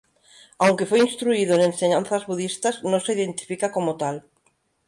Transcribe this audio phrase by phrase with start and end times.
[0.57, 4.25] Aunque fue instruido en enseñanzas budistas, no se identifica como tal.